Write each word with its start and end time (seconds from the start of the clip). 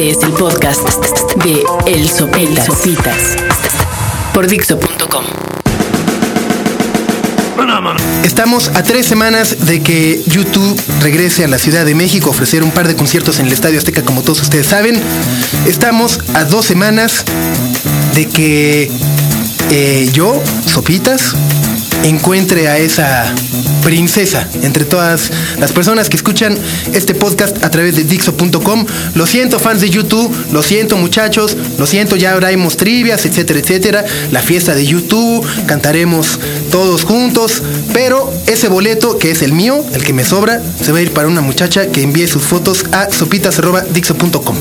Este 0.00 0.18
es 0.18 0.22
el 0.24 0.32
podcast 0.32 0.80
de 1.44 1.62
El 1.86 2.08
Sopitas, 2.08 2.64
Sopitas 2.64 3.36
por 4.32 4.46
Dixo.com. 4.46 5.24
Estamos 8.24 8.68
a 8.68 8.82
tres 8.82 9.04
semanas 9.04 9.66
de 9.66 9.82
que 9.82 10.22
YouTube 10.26 10.80
regrese 11.02 11.44
a 11.44 11.48
la 11.48 11.58
Ciudad 11.58 11.84
de 11.84 11.94
México 11.94 12.28
a 12.28 12.30
ofrecer 12.30 12.62
un 12.62 12.70
par 12.70 12.88
de 12.88 12.96
conciertos 12.96 13.40
en 13.40 13.48
el 13.48 13.52
Estadio 13.52 13.76
Azteca, 13.76 14.02
como 14.02 14.22
todos 14.22 14.40
ustedes 14.40 14.68
saben. 14.68 14.98
Estamos 15.66 16.18
a 16.32 16.44
dos 16.44 16.64
semanas 16.64 17.26
de 18.14 18.26
que 18.26 18.90
eh, 19.70 20.08
yo, 20.14 20.42
Sopitas, 20.64 21.34
encuentre 22.04 22.68
a 22.68 22.78
esa 22.78 23.34
princesa 23.80 24.46
entre 24.62 24.84
todas 24.84 25.30
las 25.58 25.72
personas 25.72 26.08
que 26.08 26.16
escuchan 26.16 26.56
este 26.92 27.14
podcast 27.14 27.62
a 27.64 27.70
través 27.70 27.96
de 27.96 28.04
Dixo.com. 28.04 28.86
Lo 29.14 29.26
siento, 29.26 29.58
fans 29.58 29.80
de 29.80 29.90
YouTube, 29.90 30.34
lo 30.52 30.62
siento, 30.62 30.96
muchachos, 30.96 31.56
lo 31.78 31.86
siento, 31.86 32.16
ya 32.16 32.32
habremos 32.32 32.76
trivias, 32.76 33.26
etcétera, 33.26 33.58
etcétera. 33.58 34.04
La 34.30 34.40
fiesta 34.40 34.74
de 34.74 34.86
YouTube, 34.86 35.46
cantaremos 35.66 36.38
todos 36.70 37.04
juntos, 37.04 37.62
pero 37.92 38.32
ese 38.46 38.68
boleto, 38.68 39.18
que 39.18 39.30
es 39.30 39.42
el 39.42 39.52
mío, 39.52 39.84
el 39.94 40.02
que 40.02 40.12
me 40.12 40.24
sobra, 40.24 40.62
se 40.82 40.92
va 40.92 40.98
a 40.98 41.02
ir 41.02 41.12
para 41.12 41.28
una 41.28 41.40
muchacha 41.40 41.86
que 41.88 42.02
envíe 42.02 42.26
sus 42.26 42.42
fotos 42.42 42.84
a 42.92 43.10
sopitas.dixo.com. 43.10 44.56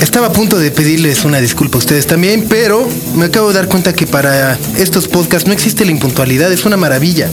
Estaba 0.00 0.28
a 0.28 0.32
punto 0.32 0.58
de 0.58 0.70
pedirles 0.70 1.24
una 1.24 1.40
disculpa 1.40 1.76
a 1.76 1.80
ustedes 1.80 2.06
también, 2.06 2.46
pero 2.48 2.88
me 3.14 3.26
acabo 3.26 3.48
de 3.48 3.54
dar 3.54 3.68
cuenta 3.68 3.92
que 3.92 4.06
para 4.06 4.58
estos 4.78 5.08
podcasts 5.08 5.46
no 5.46 5.52
existe 5.52 5.84
la 5.84 5.90
impuntualidad, 5.90 6.50
es 6.50 6.64
una 6.64 6.78
maravilla. 6.78 7.28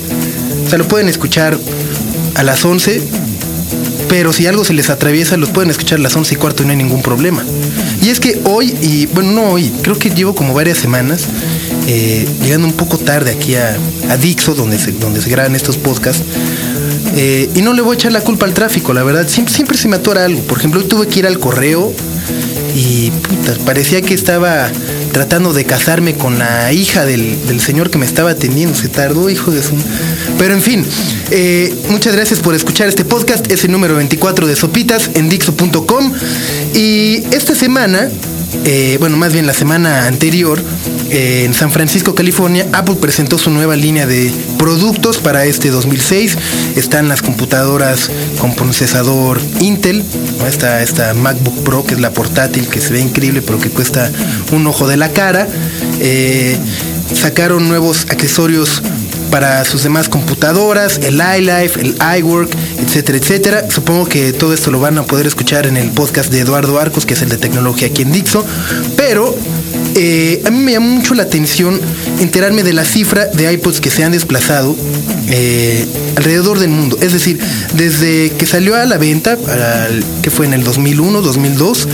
O 0.67 0.69
sea, 0.69 0.77
lo 0.77 0.87
pueden 0.89 1.07
escuchar 1.07 1.57
a 2.35 2.43
las 2.43 2.65
11, 2.65 3.01
pero 4.09 4.33
si 4.33 4.47
algo 4.47 4.65
se 4.65 4.73
les 4.73 4.89
atraviesa, 4.89 5.37
los 5.37 5.47
pueden 5.47 5.71
escuchar 5.71 5.97
a 5.97 6.01
las 6.01 6.13
11 6.13 6.33
y 6.33 6.37
cuarto 6.37 6.63
y 6.63 6.65
no 6.65 6.71
hay 6.71 6.77
ningún 6.77 7.01
problema. 7.01 7.41
Y 8.01 8.09
es 8.09 8.19
que 8.19 8.41
hoy, 8.43 8.75
y 8.81 9.05
bueno, 9.05 9.31
no 9.31 9.43
hoy, 9.51 9.71
creo 9.81 9.97
que 9.97 10.09
llevo 10.09 10.35
como 10.35 10.53
varias 10.53 10.77
semanas 10.77 11.21
eh, 11.87 12.27
llegando 12.43 12.67
un 12.67 12.73
poco 12.73 12.97
tarde 12.97 13.31
aquí 13.31 13.55
a, 13.55 13.77
Dixo, 14.17 14.55
donde 14.55 14.77
se, 14.77 14.91
donde 14.91 15.21
se 15.21 15.29
graban 15.29 15.55
estos 15.55 15.77
podcasts. 15.77 16.21
Eh, 17.15 17.49
y 17.55 17.61
no 17.61 17.71
le 17.71 17.81
voy 17.81 17.93
a 17.93 17.95
echar 17.95 18.11
la 18.11 18.19
culpa 18.19 18.45
al 18.45 18.53
tráfico, 18.53 18.93
la 18.93 19.03
verdad. 19.03 19.25
Siempre, 19.29 19.53
siempre 19.53 19.77
se 19.77 19.87
me 19.87 19.95
atora 19.95 20.25
algo. 20.25 20.41
Por 20.41 20.57
ejemplo, 20.57 20.81
hoy 20.81 20.87
tuve 20.87 21.07
que 21.07 21.19
ir 21.19 21.27
al 21.27 21.39
correo 21.39 21.93
y 22.77 23.09
puta, 23.09 23.55
parecía 23.65 24.03
que 24.03 24.13
estaba 24.13 24.69
tratando 25.11 25.51
de 25.51 25.65
casarme 25.65 26.13
con 26.13 26.37
la 26.37 26.71
hija 26.71 27.05
del, 27.05 27.59
señor 27.59 27.89
que 27.89 27.97
me 27.97 28.05
estaba 28.05 28.29
atendiendo. 28.29 28.77
Se 28.77 28.87
tardó, 28.87 29.31
hijo 29.31 29.49
de 29.49 29.63
su... 29.63 29.73
Pero 30.37 30.53
en 30.53 30.61
fin, 30.61 30.85
eh, 31.31 31.73
muchas 31.89 32.15
gracias 32.15 32.39
por 32.39 32.53
escuchar 32.53 32.87
este 32.87 33.03
podcast. 33.03 33.51
Es 33.51 33.63
el 33.63 33.71
número 33.71 33.95
24 33.95 34.45
de 34.45 34.55
Sopitas 34.55 35.09
en 35.15 35.27
Dixo.com. 35.27 36.13
Y 36.75 37.23
esta 37.31 37.55
semana, 37.55 38.11
eh, 38.65 38.97
bueno, 38.99 39.17
más 39.17 39.33
bien 39.33 39.47
la 39.47 39.53
semana 39.53 40.07
anterior, 40.07 40.61
en 41.09 41.53
San 41.53 41.71
Francisco, 41.71 42.15
California, 42.15 42.67
Apple 42.73 42.95
presentó 42.95 43.37
su 43.37 43.49
nueva 43.49 43.75
línea 43.75 44.05
de 44.05 44.31
productos 44.57 45.17
para 45.17 45.45
este 45.45 45.69
2006. 45.69 46.37
Están 46.75 47.07
las 47.07 47.21
computadoras 47.21 48.09
con 48.39 48.55
procesador 48.55 49.39
Intel, 49.59 50.03
esta, 50.47 50.81
esta 50.81 51.13
MacBook 51.13 51.63
Pro, 51.63 51.85
que 51.85 51.95
es 51.95 51.99
la 51.99 52.11
portátil, 52.11 52.67
que 52.67 52.81
se 52.81 52.93
ve 52.93 52.99
increíble, 52.99 53.41
pero 53.41 53.59
que 53.59 53.69
cuesta 53.69 54.11
un 54.51 54.67
ojo 54.67 54.87
de 54.87 54.97
la 54.97 55.09
cara. 55.09 55.47
Eh, 55.99 56.57
sacaron 57.13 57.67
nuevos 57.67 58.05
accesorios 58.09 58.81
para 59.29 59.63
sus 59.65 59.83
demás 59.83 60.09
computadoras, 60.09 60.99
el 61.03 61.15
iLife, 61.15 61.79
el 61.81 61.95
iWork, 62.19 62.49
etcétera, 62.79 63.17
etcétera. 63.17 63.65
Supongo 63.69 64.05
que 64.05 64.33
todo 64.33 64.53
esto 64.53 64.71
lo 64.71 64.79
van 64.79 64.97
a 64.97 65.03
poder 65.03 65.27
escuchar 65.27 65.67
en 65.67 65.77
el 65.77 65.91
podcast 65.91 66.31
de 66.31 66.41
Eduardo 66.41 66.79
Arcos, 66.79 67.05
que 67.05 67.13
es 67.13 67.21
el 67.21 67.29
de 67.29 67.37
tecnología 67.37 67.87
aquí 67.87 68.01
en 68.01 68.11
Dixo. 68.11 68.45
Pero 68.95 69.35
eh, 69.95 70.41
a 70.45 70.51
mí 70.51 70.59
me 70.59 70.73
llamó 70.73 70.89
mucho 70.89 71.13
la 71.13 71.23
atención 71.23 71.79
enterarme 72.19 72.63
de 72.63 72.73
la 72.73 72.85
cifra 72.85 73.25
de 73.25 73.51
iPods 73.53 73.81
que 73.81 73.89
se 73.89 74.03
han 74.03 74.11
desplazado 74.11 74.75
eh, 75.29 75.85
alrededor 76.15 76.59
del 76.59 76.69
mundo. 76.69 76.97
Es 77.01 77.13
decir, 77.13 77.39
desde 77.75 78.31
que 78.31 78.45
salió 78.45 78.75
a 78.75 78.85
la 78.85 78.97
venta, 78.97 79.37
que 80.21 80.29
fue 80.29 80.45
en 80.45 80.53
el 80.53 80.63
2001, 80.63 81.21
2002, 81.21 81.87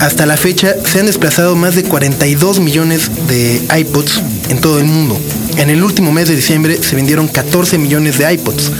hasta 0.00 0.26
la 0.26 0.36
fecha 0.36 0.74
se 0.84 1.00
han 1.00 1.06
desplazado 1.06 1.54
más 1.56 1.76
de 1.76 1.84
42 1.84 2.60
millones 2.60 3.10
de 3.28 3.62
iPods 3.78 4.20
en 4.48 4.60
todo 4.60 4.78
el 4.78 4.84
mundo. 4.84 5.18
En 5.56 5.70
el 5.70 5.82
último 5.82 6.12
mes 6.12 6.28
de 6.28 6.36
diciembre 6.36 6.78
se 6.82 6.96
vendieron 6.96 7.28
14 7.28 7.78
millones 7.78 8.18
de 8.18 8.32
iPods. 8.32 8.72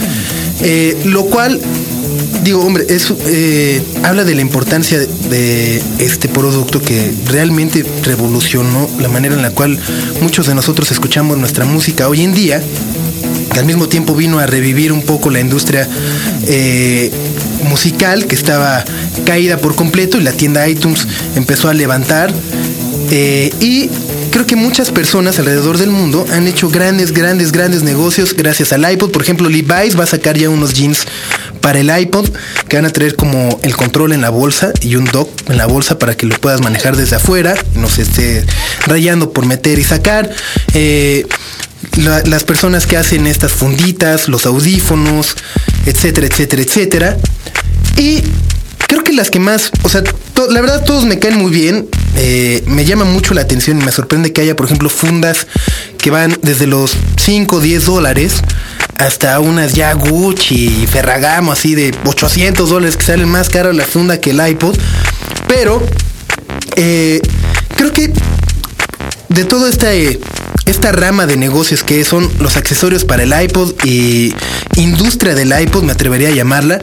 Eh, 0.61 0.97
lo 1.05 1.25
cual 1.25 1.59
digo, 2.43 2.61
hombre, 2.61 2.85
eso 2.89 3.17
eh, 3.25 3.81
habla 4.03 4.23
de 4.23 4.35
la 4.35 4.41
importancia 4.41 4.99
de, 4.99 5.81
este 5.99 6.29
producto 6.29 6.81
que 6.81 7.11
realmente 7.27 7.85
revolucionó 8.03 8.87
la 8.99 9.09
manera 9.09 9.35
en 9.35 9.41
la 9.41 9.51
cual 9.51 9.79
muchos 10.21 10.47
de 10.47 10.55
nosotros 10.55 10.91
escuchamos 10.91 11.37
nuestra 11.37 11.65
música 11.65 12.07
hoy 12.07 12.21
en 12.21 12.33
día, 12.33 12.61
que 13.51 13.59
al 13.59 13.65
mismo 13.65 13.87
tiempo 13.87 14.13
vino 14.15 14.39
a 14.39 14.45
revivir 14.45 14.91
un 14.91 15.01
poco 15.01 15.31
la 15.31 15.39
industria 15.39 15.89
eh, 16.47 17.11
musical 17.67 18.27
que 18.27 18.35
estaba 18.35 18.85
caída 19.25 19.57
por 19.57 19.75
completo 19.75 20.19
y 20.19 20.21
la 20.21 20.31
tienda 20.31 20.67
iTunes 20.67 21.07
empezó 21.35 21.69
a 21.69 21.73
levantar. 21.73 22.31
Y 23.61 23.89
creo 24.31 24.45
que 24.45 24.55
muchas 24.55 24.91
personas 24.91 25.39
alrededor 25.39 25.77
del 25.77 25.89
mundo 25.89 26.25
han 26.31 26.47
hecho 26.47 26.69
grandes, 26.69 27.11
grandes, 27.11 27.51
grandes 27.51 27.83
negocios 27.83 28.35
gracias 28.35 28.73
al 28.73 28.89
iPod. 28.89 29.11
Por 29.11 29.21
ejemplo, 29.21 29.49
Levi's 29.49 29.97
va 29.97 30.03
a 30.03 30.07
sacar 30.07 30.37
ya 30.37 30.49
unos 30.49 30.73
jeans 30.73 31.05
para 31.61 31.79
el 31.79 31.89
iPod 31.97 32.29
que 32.67 32.75
van 32.77 32.85
a 32.85 32.91
traer 32.91 33.15
como 33.15 33.59
el 33.63 33.75
control 33.75 34.13
en 34.13 34.21
la 34.21 34.29
bolsa 34.29 34.71
y 34.81 34.95
un 34.95 35.05
dock 35.05 35.29
en 35.49 35.57
la 35.57 35.65
bolsa 35.65 35.97
para 35.97 36.15
que 36.15 36.25
lo 36.25 36.35
puedas 36.37 36.61
manejar 36.61 36.95
desde 36.95 37.15
afuera 37.15 37.55
no 37.75 37.89
se 37.89 38.03
esté 38.03 38.45
rayando 38.85 39.31
por 39.31 39.45
meter 39.45 39.79
y 39.79 39.83
sacar. 39.83 40.29
Eh, 40.73 41.25
las 41.97 42.43
personas 42.43 42.87
que 42.87 42.97
hacen 42.97 43.27
estas 43.27 43.51
funditas, 43.51 44.27
los 44.27 44.45
audífonos, 44.45 45.35
etcétera, 45.85 46.27
etcétera, 46.27 46.61
etcétera. 46.61 47.17
Y 47.97 48.23
creo 48.87 49.03
que 49.03 49.13
las 49.13 49.31
que 49.31 49.39
más, 49.39 49.71
o 49.83 49.89
sea, 49.89 50.03
la 50.49 50.61
verdad 50.61 50.83
todos 50.83 51.05
me 51.05 51.19
caen 51.19 51.37
muy 51.37 51.51
bien. 51.51 51.87
Eh, 52.17 52.63
me 52.67 52.85
llama 52.85 53.03
mucho 53.03 53.33
la 53.33 53.41
atención 53.41 53.81
y 53.81 53.85
me 53.85 53.91
sorprende 53.91 54.31
que 54.31 54.41
haya, 54.41 54.55
por 54.55 54.65
ejemplo, 54.65 54.89
fundas 54.89 55.47
que 55.97 56.11
van 56.11 56.37
desde 56.41 56.67
los 56.67 56.95
5 57.17 57.57
o 57.57 57.59
10 57.59 57.85
dólares 57.85 58.41
hasta 58.97 59.39
unas 59.39 59.73
ya 59.73 59.93
Gucci 59.93 60.83
y 60.83 60.87
Ferragamo 60.87 61.51
así 61.51 61.75
de 61.75 61.93
800 62.05 62.69
dólares 62.69 62.95
que 62.95 63.03
salen 63.03 63.27
más 63.27 63.49
caro 63.49 63.73
la 63.73 63.83
funda 63.83 64.19
que 64.19 64.31
el 64.31 64.47
iPod. 64.47 64.77
Pero 65.47 65.85
eh, 66.75 67.21
creo 67.75 67.91
que 67.91 68.13
de 69.29 69.43
toda 69.43 69.69
esta, 69.69 69.93
eh, 69.93 70.19
esta 70.65 70.91
rama 70.91 71.25
de 71.25 71.37
negocios 71.37 71.83
que 71.83 72.03
son 72.05 72.29
los 72.39 72.57
accesorios 72.57 73.03
para 73.03 73.23
el 73.23 73.33
iPod 73.43 73.73
y 73.83 74.33
industria 74.77 75.35
del 75.35 75.53
iPod, 75.59 75.83
me 75.83 75.91
atrevería 75.91 76.29
a 76.29 76.31
llamarla, 76.31 76.79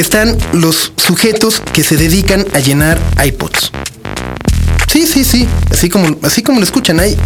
están 0.00 0.36
los 0.52 0.92
sujetos 0.96 1.62
que 1.72 1.82
se 1.82 1.96
dedican 1.96 2.46
a 2.54 2.60
llenar 2.60 2.98
iPods. 3.22 3.70
Sí, 4.90 5.06
sí, 5.06 5.24
sí. 5.24 5.46
Así 5.70 5.88
como, 5.88 6.18
así 6.22 6.42
como 6.42 6.58
lo 6.58 6.64
escuchan, 6.64 6.98
hay 6.98 7.16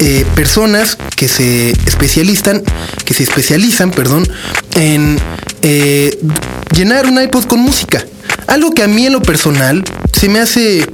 eh, 0.00 0.26
personas 0.34 0.98
que 1.16 1.28
se 1.28 1.70
especializan, 1.86 2.62
que 3.04 3.14
se 3.14 3.22
especializan, 3.22 3.90
perdón, 3.90 4.28
en 4.74 5.18
eh, 5.62 6.18
llenar 6.74 7.06
un 7.06 7.22
iPod 7.22 7.44
con 7.44 7.60
música. 7.60 8.04
Algo 8.48 8.72
que 8.72 8.82
a 8.82 8.88
mí 8.88 9.06
en 9.06 9.12
lo 9.12 9.22
personal 9.22 9.82
se 10.12 10.28
me 10.28 10.40
hace 10.40 10.86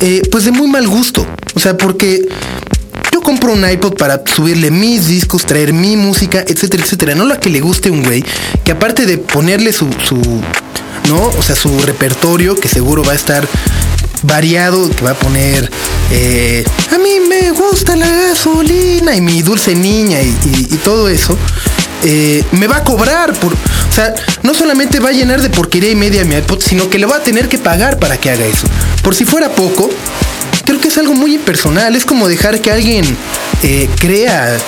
eh, 0.00 0.22
pues 0.30 0.44
de 0.44 0.52
muy 0.52 0.68
mal 0.68 0.86
gusto. 0.86 1.26
O 1.54 1.60
sea, 1.60 1.76
porque 1.76 2.28
compro 3.26 3.52
un 3.52 3.68
iPod 3.68 3.94
para 3.94 4.22
subirle 4.24 4.70
mis 4.70 5.08
discos, 5.08 5.46
traer 5.46 5.72
mi 5.72 5.96
música, 5.96 6.44
etcétera, 6.46 6.84
etcétera. 6.84 7.16
No 7.16 7.24
la 7.24 7.40
que 7.40 7.50
le 7.50 7.60
guste 7.60 7.90
un 7.90 8.04
güey, 8.04 8.24
que 8.64 8.70
aparte 8.70 9.04
de 9.04 9.18
ponerle 9.18 9.72
su, 9.72 9.88
su 10.04 10.14
¿no? 11.08 11.26
O 11.36 11.42
sea, 11.42 11.56
su 11.56 11.76
repertorio, 11.80 12.54
que 12.54 12.68
seguro 12.68 13.02
va 13.02 13.12
a 13.12 13.16
estar 13.16 13.48
variado 14.22 14.88
que 14.90 15.04
va 15.04 15.10
a 15.10 15.14
poner 15.14 15.70
eh, 16.10 16.64
a 16.92 16.98
mí 16.98 17.20
me 17.28 17.50
gusta 17.50 17.94
la 17.96 18.08
gasolina 18.08 19.14
y 19.14 19.20
mi 19.20 19.42
dulce 19.42 19.74
niña 19.74 20.20
y, 20.22 20.78
todo 20.82 21.08
eso 21.08 21.36
eh, 22.02 22.42
me 22.52 22.66
va 22.66 22.78
a 22.78 22.84
cobrar 22.84 23.34
por 23.34 23.52
o 23.52 23.92
sea 23.92 24.14
no 24.42 24.54
solamente 24.54 25.00
va 25.00 25.10
a 25.10 25.12
llenar 25.12 25.42
de 25.42 25.50
porquería 25.50 25.90
y 25.90 25.96
media 25.96 26.24
mi 26.24 26.34
iPod 26.36 26.60
sino 26.60 26.88
que 26.88 26.98
le 26.98 27.06
va 27.06 27.16
a 27.16 27.22
tener 27.22 27.48
que 27.48 27.58
pagar 27.58 27.98
para 27.98 28.16
que 28.16 28.30
haga 28.30 28.46
eso 28.46 28.66
por 29.02 29.14
si 29.14 29.26
fuera 29.26 29.50
poco 29.50 29.90
creo 30.66 30.80
que 30.80 30.88
es 30.88 30.98
algo 30.98 31.14
muy 31.14 31.34
impersonal 31.34 31.96
es 31.96 32.04
como 32.04 32.28
dejar 32.28 32.60
que 32.60 32.70
alguien 32.70 33.04
eh, 33.62 33.88
crea 33.98 34.58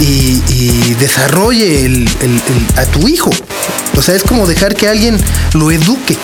y, 0.00 0.94
desarrolle 0.98 2.06
a 2.76 2.84
tu 2.86 3.08
hijo 3.08 3.30
o 3.96 4.02
sea 4.02 4.14
es 4.14 4.22
como 4.22 4.46
dejar 4.46 4.74
que 4.74 4.88
alguien 4.88 5.18
lo 5.54 5.70
eduque 5.70 6.16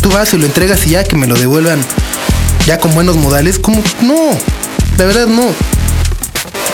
tú 0.00 0.10
vas 0.10 0.32
y 0.34 0.38
lo 0.38 0.46
entregas 0.46 0.86
y 0.86 0.90
ya 0.90 1.04
que 1.04 1.16
me 1.16 1.26
lo 1.26 1.34
devuelvan 1.34 1.80
ya 2.66 2.78
con 2.78 2.94
buenos 2.94 3.16
modales, 3.16 3.58
como 3.58 3.82
no, 4.02 4.30
la 4.96 5.04
verdad 5.04 5.26
no. 5.26 5.52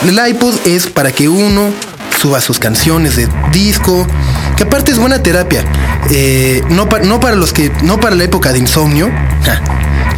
El 0.07 0.29
iPod 0.29 0.55
es 0.65 0.87
para 0.87 1.11
que 1.11 1.27
uno 1.27 1.71
suba 2.19 2.41
sus 2.41 2.59
canciones 2.59 3.15
de 3.15 3.27
disco, 3.51 4.07
que 4.55 4.63
aparte 4.63 4.91
es 4.91 4.97
buena 4.97 5.21
terapia. 5.21 5.65
Eh, 6.09 6.63
no, 6.69 6.87
no, 7.03 7.19
para 7.19 7.35
los 7.35 7.53
que, 7.53 7.71
no 7.83 7.99
para 7.99 8.15
la 8.15 8.23
época 8.23 8.53
de 8.53 8.59
insomnio. 8.59 9.11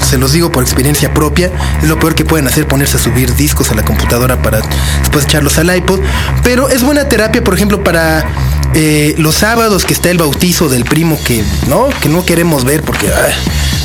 Se 0.01 0.17
los 0.17 0.31
digo 0.31 0.51
por 0.51 0.63
experiencia 0.63 1.13
propia. 1.13 1.51
Es 1.81 1.89
lo 1.89 1.99
peor 1.99 2.15
que 2.15 2.25
pueden 2.25 2.47
hacer 2.47 2.67
ponerse 2.67 2.97
a 2.97 2.99
subir 2.99 3.33
discos 3.35 3.71
a 3.71 3.75
la 3.75 3.83
computadora 3.83 4.41
para 4.41 4.61
después 4.99 5.25
echarlos 5.25 5.57
al 5.57 5.75
iPod. 5.75 5.99
Pero 6.43 6.69
es 6.69 6.83
buena 6.83 7.07
terapia, 7.07 7.43
por 7.43 7.53
ejemplo, 7.53 7.83
para 7.83 8.25
eh, 8.73 9.15
los 9.17 9.35
sábados 9.35 9.85
que 9.85 9.93
está 9.93 10.09
el 10.09 10.17
bautizo 10.17 10.69
del 10.69 10.83
primo 10.83 11.19
que 11.23 11.43
no, 11.67 11.89
que 12.01 12.09
no 12.09 12.25
queremos 12.25 12.63
ver 12.65 12.81
porque 12.81 13.11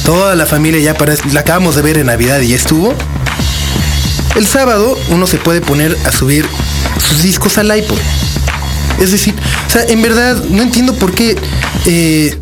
toda 0.04 0.34
la 0.34 0.46
familia 0.46 0.80
ya 0.80 0.94
para, 0.94 1.14
la 1.32 1.40
acabamos 1.40 1.76
de 1.76 1.82
ver 1.82 1.98
en 1.98 2.06
Navidad 2.06 2.40
y 2.40 2.48
ya 2.48 2.56
estuvo. 2.56 2.94
El 4.36 4.46
sábado 4.46 4.96
uno 5.10 5.26
se 5.26 5.36
puede 5.38 5.60
poner 5.60 5.96
a 6.06 6.12
subir 6.12 6.46
sus 6.98 7.22
discos 7.22 7.58
al 7.58 7.76
iPod. 7.76 7.98
Es 9.00 9.12
decir, 9.12 9.34
o 9.66 9.70
sea, 9.70 9.82
en 9.84 10.02
verdad 10.02 10.36
no 10.50 10.62
entiendo 10.62 10.94
por 10.94 11.12
qué, 11.12 11.36
eh, 11.86 12.38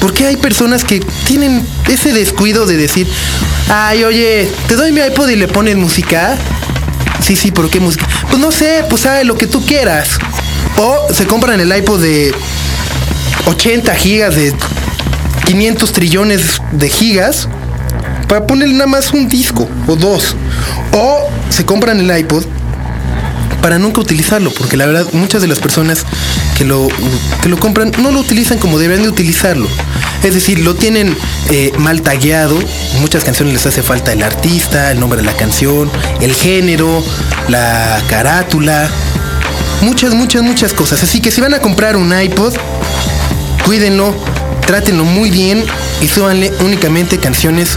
por 0.00 0.14
qué 0.14 0.26
hay 0.26 0.36
personas 0.36 0.84
que 0.84 1.00
tienen 1.26 1.66
ese 1.88 2.12
descuido 2.12 2.66
de 2.66 2.76
decir, 2.76 3.08
ay, 3.68 4.04
oye, 4.04 4.50
te 4.66 4.76
doy 4.76 4.92
mi 4.92 5.00
iPod 5.00 5.28
y 5.28 5.36
le 5.36 5.48
pones 5.48 5.76
música. 5.76 6.36
Sí, 7.20 7.36
sí, 7.36 7.50
¿por 7.50 7.68
qué 7.68 7.80
música? 7.80 8.06
Pues 8.28 8.40
no 8.40 8.52
sé, 8.52 8.84
pues 8.88 9.02
sabe 9.02 9.24
lo 9.24 9.36
que 9.36 9.46
tú 9.46 9.64
quieras. 9.64 10.18
O 10.76 11.12
se 11.12 11.26
compran 11.26 11.60
el 11.60 11.76
iPod 11.76 12.00
de 12.00 12.32
80 13.46 13.94
gigas, 13.96 14.36
de 14.36 14.54
500 15.46 15.92
trillones 15.92 16.62
de 16.72 16.88
gigas, 16.88 17.48
para 18.28 18.46
ponerle 18.46 18.74
nada 18.74 18.86
más 18.86 19.12
un 19.12 19.28
disco 19.28 19.68
o 19.86 19.96
dos. 19.96 20.36
O 20.92 21.28
se 21.48 21.64
compran 21.64 21.98
el 21.98 22.18
iPod 22.18 22.44
para 23.60 23.78
nunca 23.78 24.00
utilizarlo, 24.00 24.52
porque 24.52 24.76
la 24.76 24.86
verdad 24.86 25.06
muchas 25.12 25.42
de 25.42 25.48
las 25.48 25.58
personas 25.58 26.04
que 26.56 26.64
lo, 26.64 26.88
que 27.42 27.48
lo 27.48 27.58
compran 27.58 27.92
no 27.98 28.10
lo 28.10 28.20
utilizan 28.20 28.58
como 28.58 28.78
deberían 28.78 29.04
de 29.04 29.08
utilizarlo. 29.08 29.68
Es 30.22 30.34
decir, 30.34 30.60
lo 30.60 30.74
tienen 30.74 31.16
eh, 31.50 31.72
mal 31.78 32.02
tagueado, 32.02 32.58
muchas 33.00 33.24
canciones 33.24 33.54
les 33.54 33.66
hace 33.66 33.82
falta 33.82 34.12
el 34.12 34.22
artista, 34.22 34.90
el 34.90 35.00
nombre 35.00 35.20
de 35.20 35.26
la 35.26 35.36
canción, 35.36 35.90
el 36.20 36.34
género, 36.34 37.04
la 37.48 38.02
carátula, 38.08 38.90
muchas, 39.80 40.14
muchas, 40.14 40.42
muchas 40.42 40.72
cosas. 40.72 41.02
Así 41.02 41.20
que 41.20 41.30
si 41.30 41.40
van 41.40 41.54
a 41.54 41.60
comprar 41.60 41.96
un 41.96 42.18
iPod, 42.18 42.54
cuídenlo, 43.64 44.14
trátenlo 44.66 45.04
muy 45.04 45.30
bien 45.30 45.64
y 46.00 46.08
súbanle 46.08 46.52
únicamente 46.60 47.18
canciones 47.18 47.70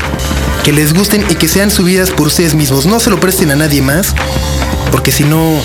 que 0.64 0.72
les 0.72 0.94
gusten 0.94 1.26
y 1.30 1.36
que 1.36 1.48
sean 1.48 1.72
subidas 1.72 2.12
por 2.12 2.28
ustedes 2.28 2.56
mismos. 2.56 2.86
No 2.86 3.00
se 3.00 3.10
lo 3.10 3.20
presten 3.20 3.52
a 3.52 3.56
nadie 3.56 3.82
más, 3.82 4.14
porque 4.92 5.12
si 5.12 5.24
no, 5.24 5.60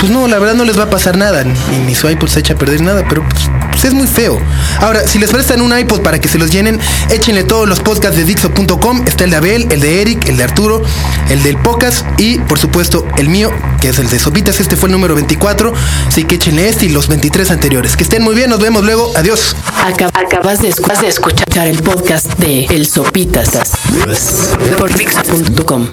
pues 0.00 0.10
no, 0.10 0.26
la 0.28 0.38
verdad 0.38 0.54
no 0.54 0.64
les 0.64 0.78
va 0.78 0.84
a 0.84 0.90
pasar 0.90 1.18
nada. 1.18 1.44
Ni, 1.44 1.78
ni 1.86 1.94
su 1.94 2.08
iPod 2.08 2.28
se 2.28 2.40
echa 2.40 2.54
a 2.54 2.56
perder 2.56 2.80
nada, 2.80 3.04
pero 3.06 3.22
pues, 3.28 3.50
pues, 3.70 3.84
es 3.84 3.92
muy 3.92 4.06
feo. 4.06 4.40
Ahora, 4.80 5.06
si 5.06 5.18
les 5.18 5.30
prestan 5.30 5.60
un 5.60 5.78
iPod 5.78 6.00
para 6.00 6.18
que 6.18 6.26
se 6.26 6.38
los 6.38 6.50
llenen, 6.50 6.80
échenle 7.10 7.44
todos 7.44 7.68
los 7.68 7.80
podcasts 7.80 8.16
de 8.16 8.24
Dixo.com. 8.24 9.02
Está 9.06 9.24
el 9.24 9.30
de 9.30 9.36
Abel, 9.36 9.66
el 9.70 9.80
de 9.80 10.00
Eric, 10.00 10.26
el 10.26 10.38
de 10.38 10.44
Arturo, 10.44 10.82
el 11.28 11.42
del 11.42 11.58
Pocas 11.58 12.06
y, 12.16 12.38
por 12.38 12.58
supuesto, 12.58 13.06
el 13.18 13.28
mío, 13.28 13.52
que 13.80 13.90
es 13.90 13.98
el 13.98 14.08
de 14.08 14.18
Sopitas. 14.18 14.58
Este 14.58 14.74
fue 14.74 14.88
el 14.88 14.92
número 14.92 15.14
24. 15.14 15.74
Así 16.08 16.24
que 16.24 16.36
échenle 16.36 16.68
este 16.70 16.86
y 16.86 16.88
los 16.88 17.08
23 17.08 17.50
anteriores. 17.50 17.94
Que 17.94 18.04
estén 18.04 18.22
muy 18.22 18.34
bien, 18.34 18.48
nos 18.48 18.60
vemos 18.60 18.82
luego. 18.84 19.12
Adiós. 19.16 19.54
Acabas 20.14 20.62
de, 20.62 20.68
escuchar 21.08 21.66
el 21.66 21.82
podcast 21.82 22.26
de 22.38 22.64
El 22.66 22.86
Sopitas 22.86 23.50
por 24.78 24.94
Dixo.com. 24.94 25.88